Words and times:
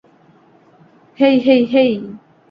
হেই 1.17 1.35
hey 1.45 1.61
হেই! 1.73 1.91